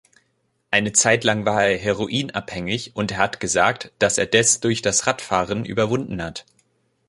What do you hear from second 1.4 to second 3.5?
war er heroinabhängig, und er hat